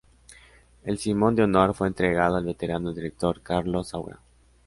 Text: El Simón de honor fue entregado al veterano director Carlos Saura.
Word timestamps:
El 0.83 0.97
Simón 0.97 1.35
de 1.35 1.43
honor 1.43 1.75
fue 1.75 1.85
entregado 1.87 2.35
al 2.35 2.45
veterano 2.45 2.91
director 2.91 3.39
Carlos 3.43 3.89
Saura. 3.89 4.17